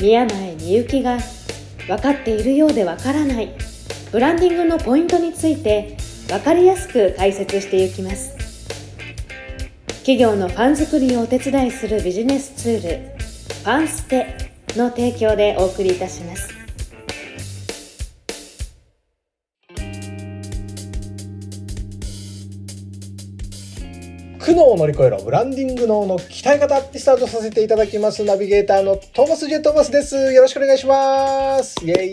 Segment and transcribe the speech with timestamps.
[0.00, 1.18] 宮前みゆきが
[1.86, 3.54] 分かっているようで分からない。
[4.10, 8.34] ブランディングのポイントについて分かりやすく解説していきます。
[9.98, 14.34] 企業のファン作りをお手伝いするビジネスツールファンステ
[14.74, 16.49] の提供でお送りいたします。
[24.50, 30.16] 苦悩を乗り越えろブランディング脳の鍛え方ってスタートさせていただきますナビゲーターのトーマスジェトーマスです。
[30.16, 31.76] よろしくお願いします。
[31.86, 32.06] イエ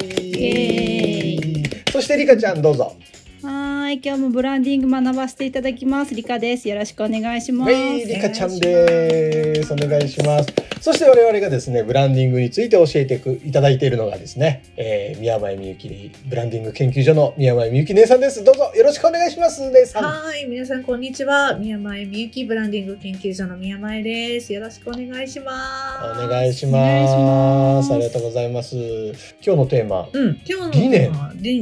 [1.34, 1.64] イ。
[1.92, 2.96] そしてリカちゃんどうぞ。
[3.42, 6.14] はい、今日もブランディング学ばせていただきます。
[6.14, 6.70] リカです。
[6.70, 7.74] よろしくお願いします。
[7.74, 9.74] はいリカちゃんです。
[9.74, 21.56] お願いしますそして我々がですねブランディングについて教えてくいただいているのがですね、えー、宮前みゆきブランディング研究所の宮前みゆき姉さんですどうぞよろしくお願いします姉さんはい、皆さんこんにちは。
[21.56, 24.54] 宮前みゆきブランディング研究所の宮前です。
[24.54, 26.26] よろしくお願いします。
[26.26, 31.12] お願いしまますすありがとうございます今日のテーマうん、今日の理念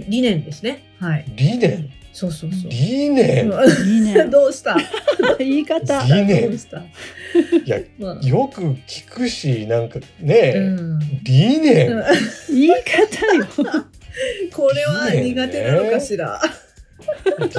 [0.10, 0.84] 理念ですね。
[1.00, 1.26] はい。
[1.36, 2.72] 理念そうそうそう。
[2.72, 3.46] 理念
[3.86, 4.24] いいね。
[4.32, 4.78] どうした？
[5.38, 6.02] 言い方。
[6.06, 6.78] 理念どうした？
[6.78, 6.84] い
[7.70, 11.90] やまあよく聞くしなんかね、うん、理念、
[12.50, 13.46] 言い方よ。
[14.54, 16.42] これは苦手なのかしら？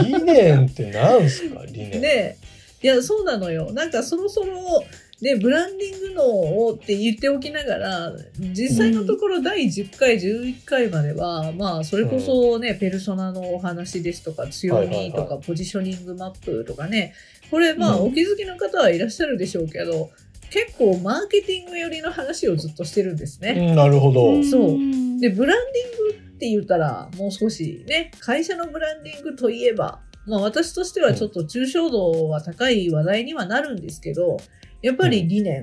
[0.03, 1.61] 理念ってなんすか？
[1.67, 2.39] 理念、ね
[2.83, 3.73] いやそうなのよ。
[3.75, 4.83] なんかそろそろ
[5.22, 6.25] ねブランディングの
[6.67, 17.15] をって言っておきながら実際のところ第10回11回までは、まあそれこそね、ペルソナのお話ですとか強みとかポジショニングマップとかね。
[17.50, 18.06] これまあうん。
[18.09, 20.10] お気づきの方はいらっしゃるでしょうけど、
[20.50, 23.69] 結構マーケティング寄りの話をずっとしてるんですね。
[23.71, 24.78] うんなるほど、そう。
[25.21, 34.37] でブランディングって言ったらもう少しね会社のブランディングといえば、まあ、私としてはちょっと抽象度は高い話題にはなるんですけど
[34.86, 35.62] やっぱり理念、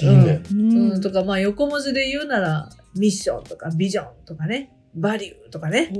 [0.00, 0.92] 理念、うん。
[0.92, 1.00] うん。
[1.00, 4.72] とかまあ横文字で言うならミッションとかビジョンとかね。
[4.94, 5.92] バリューとかね。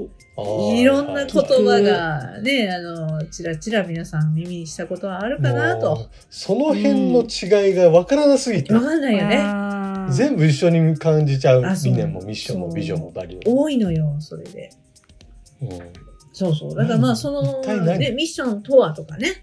[0.74, 6.08] いろんな言葉はいがねあのちらちら皆さん耳にしたことはあるかなと。
[6.30, 10.12] その辺の違いがわからなすぎて、わかんないよね。
[10.12, 14.70] 全部一緒に感じちゃう理念もミッションもビジョンもバリュー多いのよそれで。
[15.60, 15.82] も、
[16.32, 16.74] そうそう。
[16.74, 17.12] だからまうん。
[17.12, 19.42] あその、ね、ミッションとはとかね、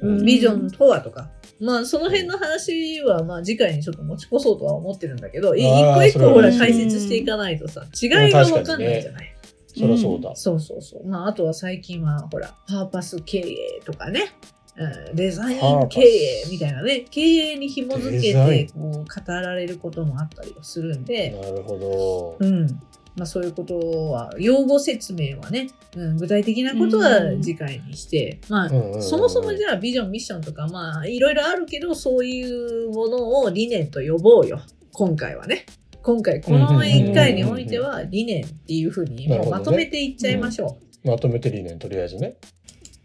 [0.00, 0.24] うん。
[0.24, 1.30] ビジョンとはとか、
[1.60, 9.36] まあその辺の話はまあ次回にちょっと持ち越そうとは思ってるんだけど、一個一個ほら解説していかないとさ、違いがわかんないじゃない。
[9.66, 11.06] そりゃそうだ、そうそうそう。
[11.06, 14.32] まああとは最近はほら、パーパス経営とかね、
[14.78, 22.80] うんデザイン経営みたいなね、経営に紐づけてこう語られることもあったりはするんで、なるほど、うん。
[23.16, 23.78] まあそういうこと
[24.10, 34.60] は、用語説明はね、うん、具体的なことは次回にして、まあ、うんうんうんそもそもじゃあビジョン、ミッションとか、まあいろいろあるけど、そういうものを理念と呼ぼうよ。
[34.92, 35.66] 今回はね。
[36.02, 41.08] 今回、この1回においては理念っていうふうにもうまとめていっちゃいましょう。
[41.08, 42.36] まとめて理念とりあえずね、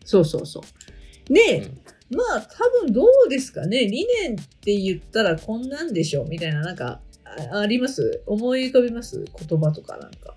[0.05, 0.61] そうそうそ
[1.29, 1.33] う。
[1.33, 3.87] で、うんまあ多分どうですかね。
[3.87, 6.99] 理念って言ったらこんなんでしょみたいな、なんか、
[7.51, 8.23] ああります？
[8.25, 9.23] 思い浮かびます？
[9.47, 10.35] 言葉とかなんか。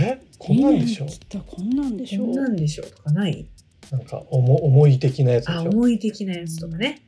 [0.00, 0.20] え？
[0.38, 1.06] こんなんでしょ？
[1.46, 3.48] こんなんでしょこんなんでしょうとかない？
[3.90, 5.68] なんか思思い的なやつあ、ょ？
[5.68, 7.02] 思い的なやつとかね。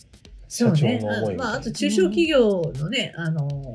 [0.48, 1.00] そう社ね。
[1.02, 3.72] あまあ、あと中小企業のね、あのー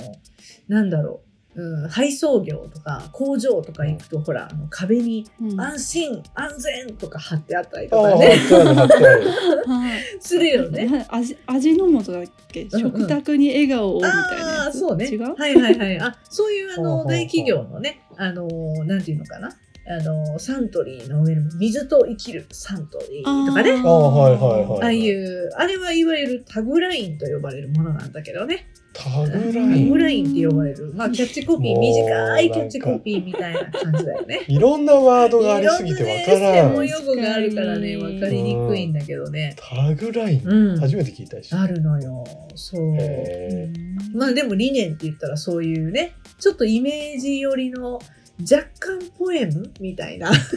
[0.67, 1.22] なんだろ
[1.55, 8.35] う、うん、配送業とか工場とか行くと、ほら、あの壁にうん安心、安全とか貼ってあったりとかね、
[10.19, 11.05] するよね。
[11.09, 15.05] 味味の素だっけ、うん食卓に笑顔をみたいなあそうね。
[15.05, 15.35] 違う？
[15.35, 15.99] はいはいはい。
[15.99, 19.49] あ、そういうあの大企業のね、あのーなんていうのかな？
[19.85, 23.71] あのーサントリーの上に水と生きるサントリーとかね。
[23.71, 28.67] ああはいはいはいああいう、あれはいわゆるタグラインと呼ばれるものなんだけどね。
[28.93, 30.93] タグラタイングラインって呼ばれる。
[30.95, 34.45] まあ、キャッチコピー、短いキャッチコピーみたいな感じだよね。
[34.47, 39.55] いろんなワードがありすぎてわからん専門用語があるからね、わかりにくいんだけどね。
[39.57, 40.79] タグライン、うん。
[40.79, 42.23] 初めて聞いたしあるのよ。
[42.55, 42.95] そう。
[42.99, 43.69] へ
[44.13, 47.99] まあでも理念って言ったらそういうね、ちょっとイメージ寄りの
[48.41, 50.29] 若干ポエムみたいな。
[50.29, 50.47] なんか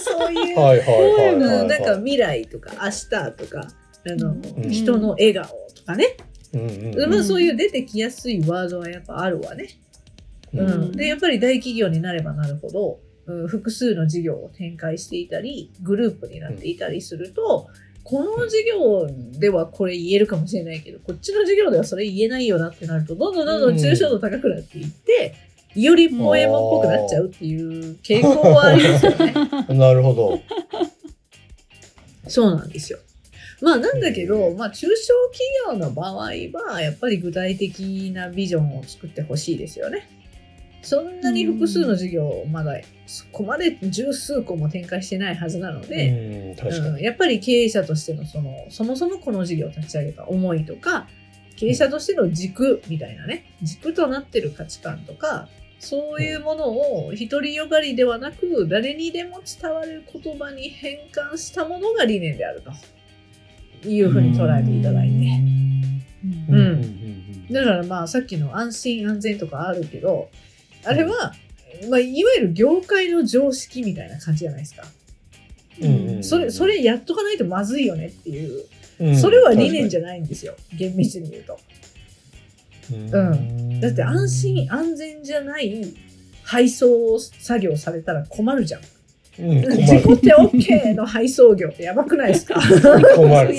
[0.00, 3.68] そういう、ーはいはいはいうんはいはいなんか未来とか明日とか、
[4.08, 6.16] あの、うん人の笑顔とかね。
[6.58, 9.68] うんそういう出てきやすいワードはやっぱあるわね。
[10.54, 17.68] ううんん、でやっぱり大企業になればなるほど、うん、複数の事業を展開していたりグループになっていたりすると、
[18.04, 19.08] この事業
[19.38, 25.34] ではこれ言えるかもしれないけどこっちの事業ではそれ言えないよなってなるとどんどんどんどん抽象度高くなっていって、
[25.74, 29.34] よりポエモンっぽくなっちゃうっていう傾向はありますよね。
[29.76, 30.40] なるほど。
[32.28, 32.98] そうなんですよ。
[33.62, 40.08] まあなんだけど、まあ中小企業の場合はやっぱり具体的なビジョンを作ってほしいですよね。
[40.82, 42.74] そんなに複数の事業をまだ
[43.06, 51.08] そこまで十数個も展開してないはずなので、うん、やっぱり経営者としてのそのそもそもこの事業を立ち上げた思いとか
[51.56, 55.48] 経営者としての軸みたいなね軸となってる価値観とか
[55.80, 62.70] そういうものを独りよがりではなく誰にでも伝わる言葉に変換したものが理念であると
[63.86, 65.14] いうふうに捉えていただいて。
[66.48, 67.52] うん。
[67.52, 70.28] だからまあさっきの安心安全とかあるけど
[70.84, 71.32] あれは、
[71.88, 74.84] まあ、いわゆる業界の常識みたいな感じじゃないですか。
[75.82, 76.08] うん。
[76.16, 76.24] うん。
[76.24, 78.64] それそれやっとかないとまずいよねっていう。
[79.00, 79.16] うん。
[79.16, 80.54] それは理念じゃないんですよ。
[80.76, 81.58] 厳密に言うと。
[82.92, 83.80] うん。
[83.80, 85.94] だって安心安全じゃない
[86.42, 88.80] 配送作業されたら困るじゃん。
[89.38, 90.18] うん、困事故る。
[90.18, 92.54] って OK の配送業ってやばくないですか？
[93.16, 93.54] 困る。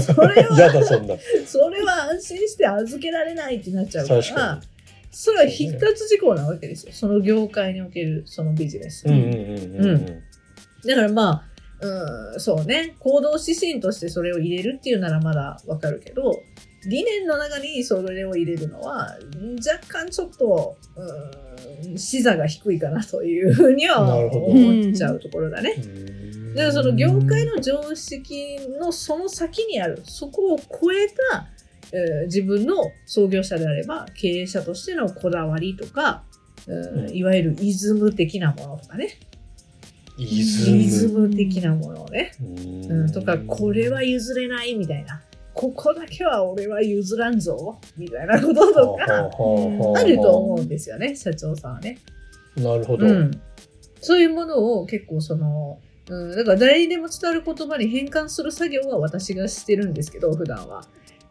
[0.00, 0.82] それは
[1.46, 4.60] それは安心して預けられないってなっちゃうから
[5.12, 6.92] それは必達事項なわけですよ。
[6.92, 9.04] その業界におけるそのビジネス。
[10.86, 11.42] だからまあ、
[12.32, 16.42] うん、そうね、行動指針としてそれを入れるっていうならまだわかるけど、
[16.88, 19.16] 理念の中にそれを入れるのは、
[19.66, 21.49] 若干ちょっと、うん、
[21.96, 25.74] 視座が低いかなというふうには思っちゃうところだね。
[25.76, 26.54] うん。
[26.54, 31.46] だからその業界の常識のその先にある、そこを超えた、
[31.92, 32.76] えー自分の
[33.06, 36.22] 創業者であれば経営者としてのこだわりとか、
[36.66, 37.16] うんうん。
[37.16, 39.18] いわゆるイズム的なものとかね、
[40.18, 41.28] イイズズム。
[41.28, 45.22] ム的なものをね、ううん、とかこれは譲れないみたいな
[45.60, 49.30] ここだけは俺は譲らんぞみたいなこととか
[49.94, 51.98] あると思うんですよね社長さんはね。
[52.56, 53.06] なるほど。
[53.06, 53.30] うん、
[54.00, 55.78] そういうものを結構その、
[56.08, 60.82] うん、だから誰にでも伝わる言葉に変換する作業は私がしてるんですけど普段は。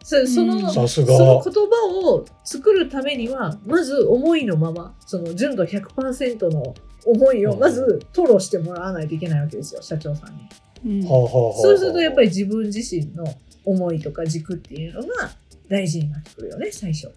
[0.04, 11.02] そその,、うんその言葉を作るためにはまず思いのままその純度100%の思いをまず吐露してもらわないといけないわけですよ社長さんに。
[11.02, 13.26] うんそうするとやっぱり自分自身の
[13.70, 15.32] 思いとか軸っていうのが
[15.68, 17.12] 大事になってくるよね最初、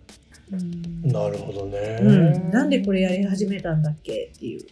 [1.04, 1.98] なるほどね。
[2.02, 4.66] うん、なんでこれやり始めたんだっけっていう、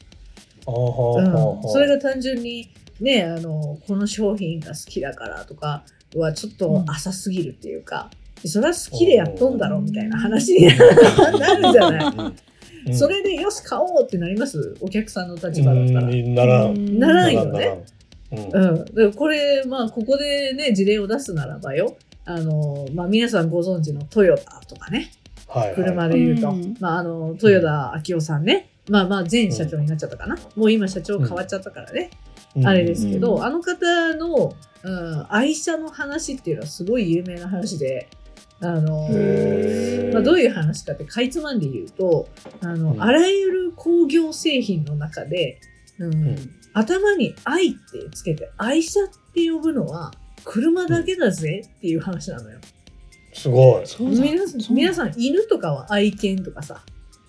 [0.67, 5.85] はあはあそれが単純にねあのこの商品が好きだからとか
[6.15, 8.11] はちょっと浅すぎるっていうか、
[8.45, 12.35] それは好きでやっとんだろみたいな話になるじゃない、
[12.89, 12.95] うん。
[12.95, 14.77] それでよし買おうってなります？
[14.81, 16.35] お客さんの立場だったら、うん。
[16.35, 16.99] ならん。
[16.99, 17.53] ならんよね。
[17.53, 17.85] ならん。
[18.33, 18.39] うん。
[18.39, 25.13] うん、だからこれ、まあ、ここでね、事例を出すならばよ、あの、まあ、皆さんご存知のトヨタとかね、
[25.49, 25.75] はいはい。
[25.75, 26.77] 車で言うと、うん。
[26.81, 30.37] まあ、あの、豊田昭夫さんね、まあまあ、前社長になっちゃったかな。
[30.57, 32.11] もう今社長変わっちゃったからね、
[32.65, 33.45] あれですけど、うん。
[33.45, 38.09] あの方の、うん、愛車の話っていうのはすごい有名な話で、
[38.61, 39.09] あの、
[40.13, 42.29] まあ、どういう話かってかいつまんで言うと
[42.63, 43.03] あの、うん。
[43.03, 45.61] あらゆる工業製品の中で、
[45.99, 46.37] うんん
[46.73, 50.13] 頭に「愛」ってつけて愛車って呼ぶのは
[50.45, 52.59] 車だけだぜっていう話なのよ。
[53.33, 53.87] すごい。
[53.87, 56.83] そうだ皆さん皆さん犬とかは愛犬とかさ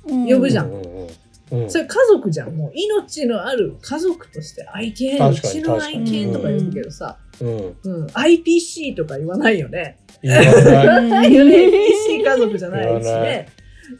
[0.07, 7.75] うん呼ぶじゃんううんうんうんそれ家族じゃんもう命のある家族として愛犬うちの愛犬とか呼ぶけどさ、うん。
[7.83, 9.97] うん、IPC とか言わないよね。
[10.23, 10.87] 言わ言ない。
[10.87, 13.47] わないよね PC 家族じゃないしね。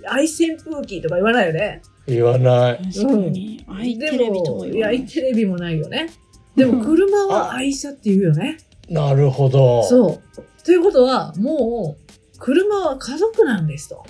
[0.08, 1.82] 愛扇風機とか言わないよね。
[2.08, 2.78] 言わない。
[2.94, 3.66] 確かに。
[3.68, 5.06] アイテレビともでもいや、言わない。
[5.06, 6.10] テレビもないよね。
[6.56, 8.58] でも車は愛車って言うよね。
[8.90, 9.84] なるほど。
[9.84, 10.64] そう。
[10.64, 14.04] ということは、もう、車は家族なんですと。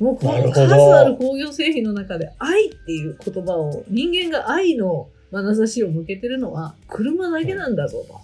[0.00, 8.20] もうこの数ある工業製品の中で愛っていう言葉を、人間が愛の眼差しを向けてるのは車だけなんだぞと。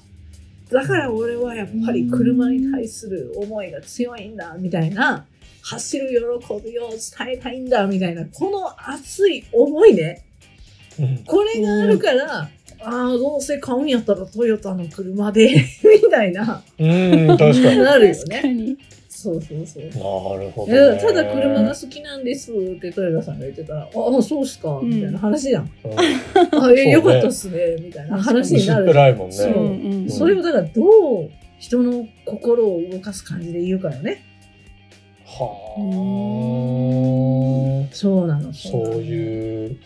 [0.75, 5.27] だから俺はやっぱり車に対する思いが強いんだ、みたいな、
[5.63, 6.99] 走る喜びを伝
[7.35, 10.25] えたいんだ、みたいな、この熱い思いね。
[10.99, 12.51] うんこれがあるから、あ
[12.83, 15.51] あ、どうせ買うんやったらトヨタの車で、
[16.03, 17.63] みたいな、うん、確かに。
[17.79, 18.55] ななるよね。
[18.55, 18.77] に。
[19.09, 19.83] そうそうそう。
[20.41, 20.97] るほど。
[20.97, 25.71] ただ車が好きなんですって豊田さんが言ってたら、ああ、そうっすか、みたいな話じゃん。
[25.85, 26.65] うん。
[26.65, 28.93] あえ、よかったっすね、みたいな話になるぺ。
[28.95, 29.35] らいもんね。
[29.37, 34.23] そううんうんそれをだからどう人の心を動かす感じで言うかよね。
[35.39, 35.47] は
[37.89, 37.95] あ。
[37.95, 38.53] そうなの。
[38.53, 39.03] そうう。
[39.03, 39.77] いう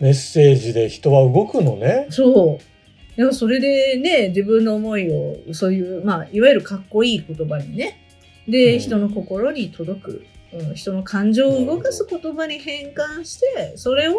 [0.00, 2.06] メッセージで人は動くのね。
[2.10, 3.20] そう。
[3.20, 7.98] いや、それでね、自分の思いを、そういう、まあ、いわゆるかっこいい言葉にね、
[8.46, 14.14] で、うん人の心に届く、うん、人の感情を動かす言葉に変換して、それを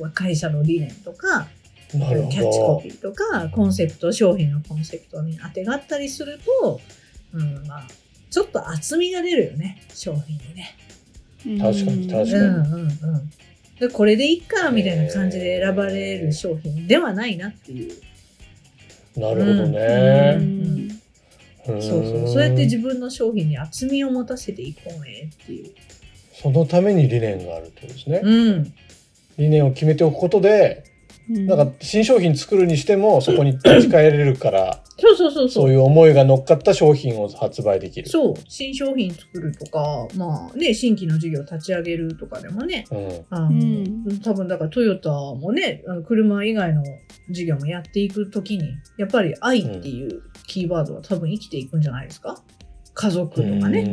[0.00, 1.46] まあ会社の理念とか、
[1.90, 6.80] キャッチコほピーとか、コンセプト、商品のコンセプトに当てがったりすると、
[7.34, 7.86] うん、まあ、
[8.30, 10.76] ちょっと厚みが出るよね、商品にね。
[11.60, 13.30] 確かに確かにうんうんうん。
[13.78, 17.92] でこれでいっか、みたいな感じで選ばれる商品ではないなっていう。
[19.16, 19.34] ど。
[19.34, 20.36] なるほどうね。
[20.36, 20.88] ん
[21.64, 22.28] そうそうそう。
[22.28, 25.70] そうやって自分の商品に厚みを持たせていこうねっていう。
[26.32, 28.20] そのために理念があるってことですね。
[28.22, 28.74] うん。
[29.38, 30.84] 理念を決めておくことで、
[31.28, 35.64] なんか新商品作るにしてもそこに立ち返れるから、そうそうそうそう。
[35.64, 38.08] そういう思いが乗っかった商品を発売できる。
[38.08, 38.34] そう。
[38.48, 43.24] 新商品作るとか、まあね、新規の事業立ち上げるとかでもね、うん。
[43.28, 46.82] あのうん多分だからトヨタもね、あの車以外の
[47.30, 48.64] 事業もやっていくときに、
[48.96, 52.42] やっぱり愛っていうキーワードは多分生きていくんじゃないですか？
[52.94, 53.84] 家族とかね。
[53.84, 53.92] そう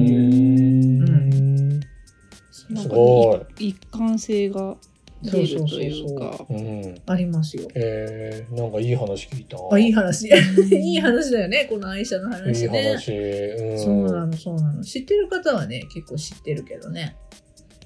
[0.00, 1.70] いううん。
[1.78, 3.68] なんかすごい。
[3.68, 4.76] 一貫性が
[5.22, 6.46] 出るというか。
[6.48, 6.94] うん。
[7.06, 7.68] ありますよ。
[7.74, 9.56] えー、なんかいい話聞いた。
[9.70, 10.28] あ、いい話。
[10.72, 12.82] いんい話だよね、この愛車の話いいね。
[12.94, 13.12] 話。
[13.12, 13.78] うん。
[13.78, 14.82] そうなの、そうなの。
[14.82, 17.16] 知ってる方はね、結構知ってるけどね。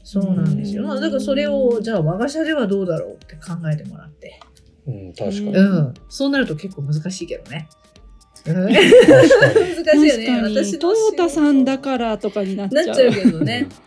[0.03, 0.83] そうなんですよ。
[0.83, 4.39] うんまあ、だからそれを、じゃあ我が社ではどうだろうって考えてもらって。
[4.87, 5.49] うん、確かに。
[5.49, 5.95] うんうん。
[6.09, 7.69] そうなると結構難しいけどね。
[8.47, 8.79] うん 難し。
[8.79, 8.95] いよ
[9.85, 10.27] 確ね。
[10.27, 12.87] かに私のトヨタさんだからとかになっちゃう。
[12.87, 13.67] なっちゃうけどね。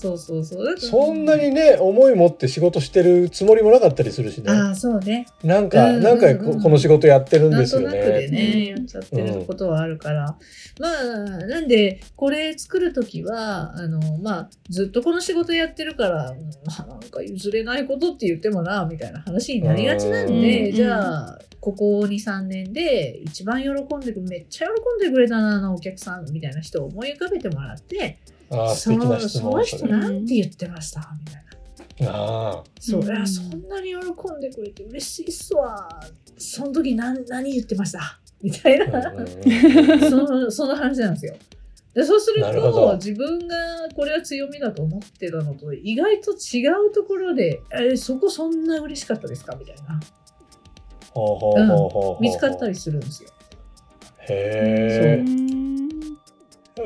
[0.00, 0.78] そうそうそう。
[0.78, 4.50] そんなにね、思い持って仕事してるつもりもなかったりするしね。
[4.50, 5.26] ああ、そうね。
[5.44, 8.30] なんか、うんうんなんかここの仕事やってるんなんですよとなくでね。
[8.30, 10.38] ね、やっちゃってることはあるから。
[10.78, 28.18] まあ、なんで、これ作るときは、あの、まあ、ずっとこの仕事やってるから、うんまあ、なんか譲れないことって言ってもな、みたいな話になりがちなんうで、んじゃあ、ここ2、3年で一番喜んでくめっちゃ喜んでくれたな、あのお客さんみたいな人を思い浮かべてもらって、
[28.50, 29.64] ああ、素敵な質その問。
[29.66, 31.08] その人なんて言ってました？
[31.18, 32.12] みたいな。
[32.12, 33.96] あそう、うんいやそんなに喜
[34.32, 35.88] んでくれて嬉しいっすわ。
[36.38, 38.18] その時何何言ってました？
[38.42, 38.86] みたいあ。
[38.88, 41.34] な、うんうんうんそのその話なんですよ。
[41.92, 43.56] でそうすると自分が
[43.96, 47.60] これは強みだと思ってたのと意外と違うところで
[47.92, 50.00] 「えそこそんな嬉しかったですか?」みたいな
[52.20, 53.30] 見つかったりするんですよ。
[54.28, 55.24] へえ。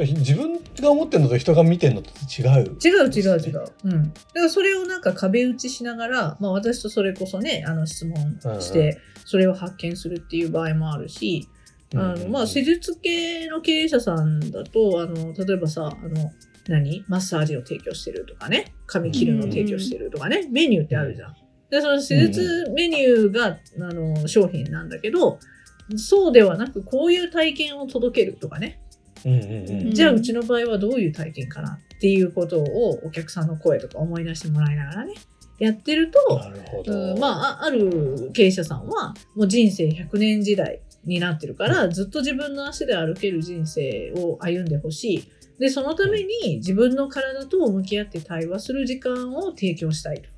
[0.00, 2.76] 自分が思ってるのと人が見てるのと違う。
[2.84, 3.64] 違う違う違う。
[3.84, 4.12] うん。
[4.12, 11.48] だからそれをなんか壁打ちしながら、まあ私とそれこそね、あの質問して、それを発見するっていう場合もあるし、
[11.94, 16.32] あのまあ、施術系の経営者さんだとあの例えばさあの
[16.66, 17.04] 何？
[17.06, 21.36] マッサージを提供してるとかね髪切るのを提供してるとかね、メニューってあるじゃん。
[21.70, 23.58] でその施術メニューが、あ
[23.92, 25.38] の商品なんだけど
[25.96, 28.80] そうではなくこういう体験を届けるとかね。
[29.24, 35.14] じゃあうちの場合はどういう体験かなっていうことをお客さんの声とか思い出してもらいながらね
[35.58, 36.92] やってると、なるほど。
[36.92, 45.30] うんまあ、あある経営者さんはもう人生100年時代になってるから、ずっと自分の足で歩ける人生を歩んでほしい。
[45.58, 50.28] で、そのために自分の体と向き合って対話する時間を提供したいと。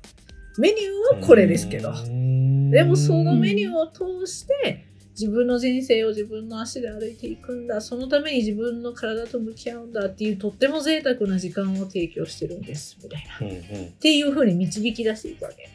[0.59, 1.93] メニューはこれですけど。
[2.69, 4.85] でもそのメニューを通して
[5.19, 7.81] 自分の人生を自分の足で歩いていくんだ。
[7.81, 12.97] そのために自分の体と向き合うんだっていうとっても贅沢な時間を提供してるんです。
[13.03, 13.47] みたいな。
[13.47, 13.91] っうんうん。
[13.93, 15.69] ていうふうに導き出していくわけ。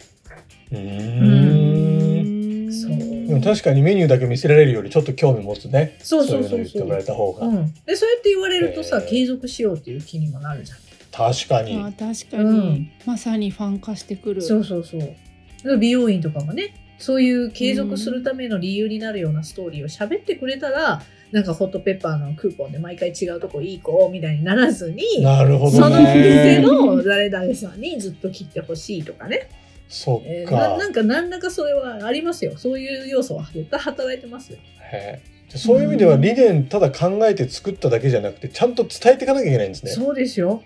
[0.71, 2.73] うーん。
[2.73, 2.91] そう
[3.29, 5.99] でも確かにメニューだけ見せられるよりちょっと興味持つね。
[6.03, 6.87] そうそういの言ってそうそう。
[6.89, 7.47] もらえた方が。
[7.47, 10.79] うん、でそうやって言われるとさ、えー継続しようっていう気にもなるじゃん。
[11.11, 11.77] 確かに。
[11.77, 14.41] あ確かに、うんまさにファン化してくる。
[14.41, 15.79] そうそうそう。
[15.79, 25.79] 美容院とかもねそういう継続するための理由になるようなストーリーを喋ってくれたら、なんかホットペッパーのクーポンで毎回違うとこいい子みたいにならずに、なるほどね。
[25.79, 29.49] その店の誰々さんにずっと切ってほしいとかね、
[29.89, 30.55] そえっか。
[30.55, 34.59] ーななんか何らかそれはありますよそういう要素は絶対働いてますよ。
[34.93, 39.91] へそういう意味では理念ただ考えて作っただけじゃなくてちゃんと伝えていかなきゃいけないんですね。
[39.91, 40.63] そうですよ。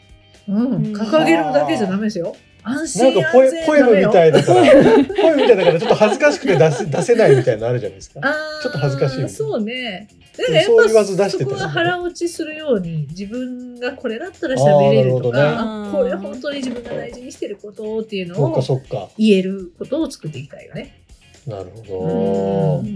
[0.49, 2.37] うん、うん掲げるだけじゃダメですよ。
[2.69, 8.21] 安なん心かポエポエムみたいだから、ポエムみたいだからちょっと恥ずかしくて出せ 出せないみたいなのあるじゃないですか。
[8.63, 10.09] ちょっと恥ずかしいそうね。
[10.37, 19.09] だからやっそう言わずぱ出してたそこは腹落ちするように自分がこれだったら喋れるとかあーなるほどねあこれ本当に自分が大事にしてることっていうのそっかをそっか。
[19.17, 21.01] 言えることを作っていきたいよね。
[21.47, 22.89] なるほうど。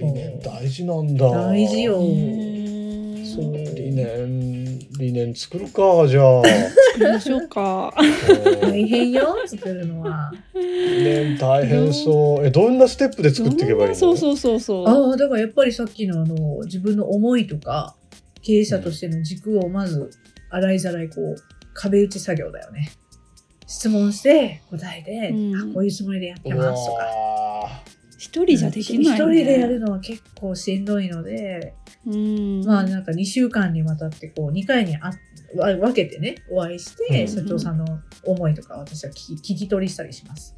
[0.00, 1.28] 理念大事なんだ。
[1.30, 1.94] 大事よ。
[1.96, 6.42] そう理念理念作るかじゃあ
[6.98, 7.94] 作りましょうか。
[7.96, 10.32] うん大変よ作るのは。
[10.54, 13.94] 理念大変そうえどんなステップで作っていけばいいの？
[13.94, 14.88] そうそうそうそう。
[14.88, 17.94] ああだからやっぱりさっきのあの自分の思いとか
[18.42, 20.10] 経営者としての軸をまず
[20.50, 21.36] 洗いざらいこう
[21.74, 22.90] 壁打ち作業だよね。
[23.66, 27.04] 質問して答えて、うんあこういうつもりでやってうますとか。
[27.04, 27.68] わ
[28.20, 29.24] 一人じゃできない、ね。
[29.24, 31.74] 一人でやるのは結構しんどいので、
[32.04, 32.64] うん。
[32.64, 35.12] まあなんか2週間にわたってこう2回にあわ
[35.54, 37.28] 分けてねお会いして、うん。
[37.28, 37.86] 社長さんの
[38.24, 40.56] 思いとか私は聞き聞き取りしたりします。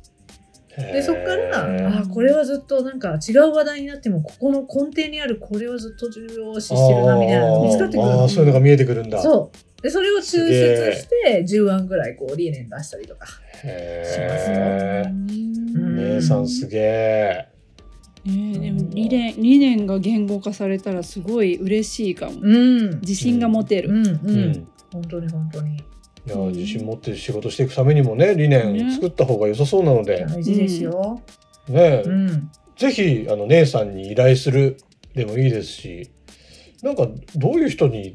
[0.76, 0.92] ー。
[0.92, 9.22] でそこからあこれはずっとなんか違う話題になってもここの根底にあるこれはずっと重要視してるなみたいなのが見つかってくるのあそういうのが見えてくるんだ。
[9.22, 9.82] そう。
[9.82, 13.42] でそれを抽出して10案ぐらいこう理念出したりとかしま
[14.38, 15.30] すよ。
[15.96, 17.48] 姉さんすげえ
[18.26, 22.40] ねえでも理念理念が言語化されたらすごい嬉しいかも。
[22.42, 23.00] うん。
[23.00, 23.88] 自信が持てる。
[23.88, 25.76] うんううんん本当に本当に。
[25.76, 25.80] い
[26.26, 26.52] やうん。
[26.52, 31.22] 自信持って仕事していくためにもね理念ね作った方が良さそうなので、大事ですよ。
[31.68, 32.50] ね、うん。
[32.76, 34.78] ぜひあの姉さんに依頼する
[35.14, 36.10] でもいいですし
[36.82, 37.06] なんか
[37.36, 38.14] どういう人に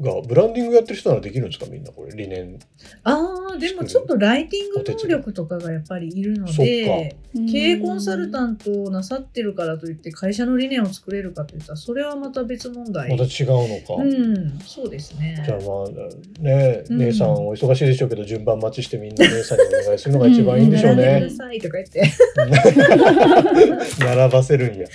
[0.00, 1.66] がブランディングやってる人ならできるんですか？
[1.70, 2.58] みんなこれ理念
[3.04, 13.10] ああでもちょっとライティング能力とかがやっぱりいるので経営コンサルタントをなさってるからといって会社の理念を作れるかといったらそれはまた別問題。
[13.10, 15.40] また違うのか、うんそうですね。
[15.44, 22.02] じゃあまあねうん姉さんお忙しいでしょうけど順番待ちしてみんな姉さんにお願いするのが一番いいんでしょうねくださいとか言って。
[24.04, 24.86] 並ばせるんや。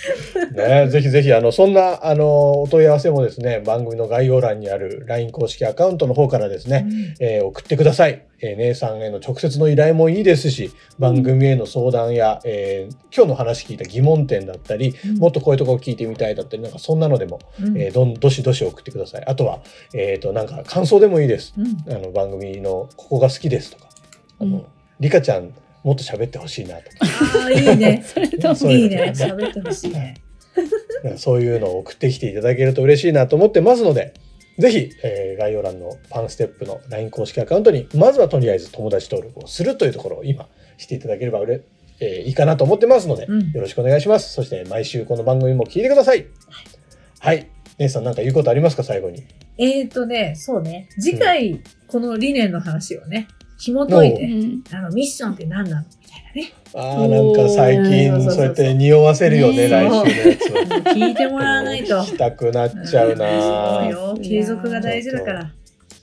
[0.84, 6.88] ね、ぜひぜひあのそんなあのお問い合わせもですね番組の概要欄にある LINE 公式アカウントの方からですね、
[7.20, 15.18] えー送ってください、えー姉さんへの直接の依頼もいいですし番組への相談や、えー今日の話聞いた疑問点だったり、うん。
[15.18, 17.78] もっとこういうところ聞いてみたいだったりなんかそんなのでも、うん。
[17.78, 19.26] えーどんどしどし送ってください。
[19.26, 19.60] あとは、
[19.94, 21.54] えー、となんか感想でもいいです。
[21.58, 21.94] うん。
[21.94, 23.90] あの番組のここが好きですとか
[24.40, 24.66] あの、うん。
[25.00, 26.88] リカちゃんもっと喋ってほしいなとか。
[27.44, 28.04] ああ いいね。
[28.06, 29.14] それとそういいね。
[29.16, 30.16] 喋ってほしいね。
[31.18, 34.14] そういうのを送ってきていただけると嬉しいなと思ってますので、
[34.58, 41.62] ぜひ、えー概要欄のパンステップの LINE 公式アカウントに、まずはとりあえず友達登録をするというところを今していただければうれ、
[42.00, 44.34] えーいいかなと思ってますので、うんよろしくお願いします。
[44.34, 46.26] そして毎週この番組も聞いてください。
[47.20, 47.50] はい。
[47.78, 48.84] 姉さんなんか言うことありますか？
[48.84, 49.24] 最後に。
[49.60, 50.90] えっ、ー、とね、そうね。
[51.00, 55.86] 次回、この理念の話をね、紐解いうて、んあの、ミッションって何なの？
[56.00, 56.54] みたいなね。
[56.74, 60.56] ああ、なんか最お近ーそうやって匂わせるよね、ね来週のやつを。
[60.94, 61.96] 聞いてもらわないと。
[62.02, 63.86] 聞きたくなっちゃうそうな。
[63.88, 64.18] よ。
[64.22, 65.52] 継続が大事だから。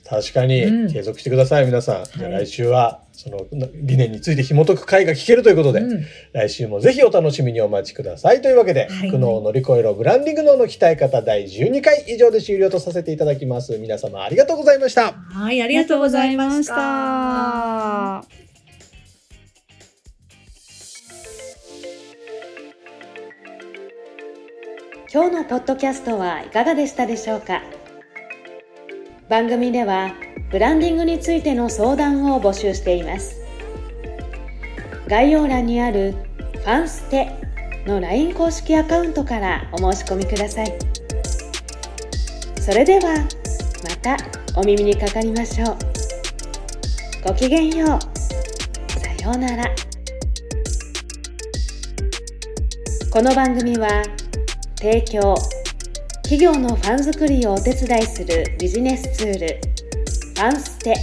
[0.07, 2.05] 確かにうん継続してください、皆さん。
[2.19, 13.77] じゃ来週はその理念について紐解く回が聞けるということで、うん来週もぜひお楽しみにお待ちくださいというわけで、はい苦悩を乗り越えろブランディング脳の鍛え方第12回以上で終了とさせていただきます。
[13.77, 15.13] 皆様ありがとうございました。
[15.13, 16.61] はい、あありがとうございま。
[16.61, 16.75] した。
[25.13, 27.61] 今日のポッドキャストはいかがでしたでしょうか？
[29.29, 30.13] 番組では
[30.55, 33.41] ブランディングについての相談を募集しています。
[35.05, 36.15] 概要欄にある
[36.53, 37.29] ファンステ
[37.85, 40.73] の LINE 公式アカウントからお申し込みください。
[42.61, 43.17] それでは
[43.83, 44.15] また
[44.57, 45.77] お耳にかかりましょう。
[47.27, 48.19] ごきげんよう。
[48.97, 49.65] さようなら。
[53.11, 53.89] この番組は
[54.77, 55.35] 提供
[56.23, 59.74] 企業のファン作りをお手伝いするビジネスツール。
[60.35, 60.95] ファンステ。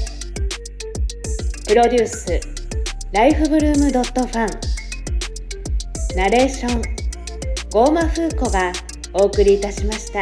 [1.66, 2.38] プロデュース。
[3.12, 4.48] ライフブルームドットファン。
[6.14, 6.82] ナレーション。
[7.70, 8.72] ゴーマフーコが
[9.14, 10.20] お送りいたしました。